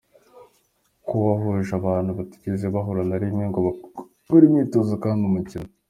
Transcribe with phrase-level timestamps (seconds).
[1.07, 5.69] ko wahuje abantu batigeze bahura na rimwe ngo bakore imyitozo kandi umukino.